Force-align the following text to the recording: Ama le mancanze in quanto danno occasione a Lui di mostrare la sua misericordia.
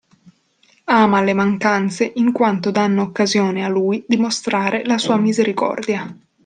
Ama 0.85 1.21
le 1.21 1.33
mancanze 1.35 2.11
in 2.15 2.31
quanto 2.31 2.71
danno 2.71 3.03
occasione 3.03 3.63
a 3.63 3.67
Lui 3.69 4.03
di 4.07 4.17
mostrare 4.17 4.83
la 4.83 4.97
sua 4.97 5.17
misericordia. 5.17 6.11